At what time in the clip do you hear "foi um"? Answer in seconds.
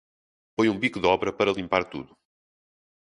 0.55-0.79